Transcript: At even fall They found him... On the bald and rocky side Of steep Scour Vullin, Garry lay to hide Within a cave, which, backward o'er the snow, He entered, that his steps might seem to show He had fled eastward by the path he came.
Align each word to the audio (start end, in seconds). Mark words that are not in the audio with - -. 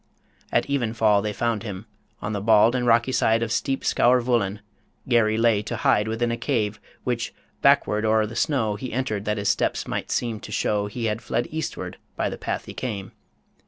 At 0.51 0.65
even 0.65 0.95
fall 0.95 1.21
They 1.21 1.31
found 1.31 1.61
him... 1.61 1.85
On 2.23 2.33
the 2.33 2.41
bald 2.41 2.73
and 2.73 2.87
rocky 2.87 3.11
side 3.11 3.43
Of 3.43 3.51
steep 3.51 3.85
Scour 3.85 4.19
Vullin, 4.19 4.61
Garry 5.07 5.37
lay 5.37 5.61
to 5.61 5.75
hide 5.75 6.07
Within 6.07 6.31
a 6.31 6.37
cave, 6.37 6.79
which, 7.03 7.35
backward 7.61 8.03
o'er 8.03 8.25
the 8.25 8.35
snow, 8.35 8.77
He 8.77 8.91
entered, 8.93 9.25
that 9.25 9.37
his 9.37 9.49
steps 9.49 9.87
might 9.87 10.09
seem 10.09 10.39
to 10.39 10.51
show 10.51 10.87
He 10.87 11.05
had 11.05 11.21
fled 11.21 11.45
eastward 11.51 11.97
by 12.15 12.29
the 12.31 12.37
path 12.39 12.65
he 12.65 12.73
came. 12.73 13.11